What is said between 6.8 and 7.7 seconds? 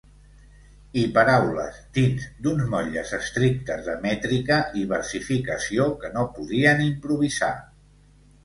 improvisar.